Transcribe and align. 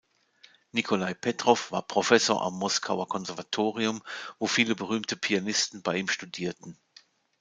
Nikolai 0.71 1.13
Petrow 1.13 1.69
war 1.71 1.83
Professor 1.83 2.41
am 2.41 2.55
Moskauer 2.57 3.07
Konservatorium, 3.07 4.01
wo 4.39 4.47
viele 4.47 4.73
berühmte 4.75 5.15
Pianisten 5.15 5.83
bei 5.83 5.95
ihm 5.97 6.07
studierten. 6.09 6.75